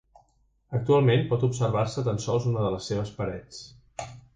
Actualment 0.79 1.21
pot 1.35 1.45
observar-se 1.49 2.07
tan 2.09 2.19
sols 2.27 2.51
una 2.55 2.67
de 2.67 2.75
les 2.79 2.93
seves 2.93 3.17
parets. 3.23 3.67